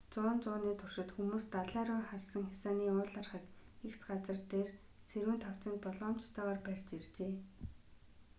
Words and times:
зуун 0.13 0.37
зууны 0.43 0.71
туршид 0.81 1.09
хүмүүс 1.15 1.45
далай 1.55 1.83
руу 1.89 1.99
харсан 2.09 2.43
хясааны 2.49 2.85
уулархаг 2.91 3.43
эгц 3.87 4.01
газар 4.09 4.37
дээр 4.51 4.69
сэрүүн 5.09 5.39
тавцанг 5.43 5.77
болгоомжтойгоор 5.83 6.59
барьж 6.65 6.87
иржээ 6.97 7.33